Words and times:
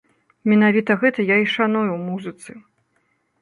Менавіта 0.51 0.95
гэта 1.03 1.25
я 1.33 1.37
і 1.41 1.45
шаную 1.55 1.83
ў 1.97 1.99
музыцы. 2.09 2.51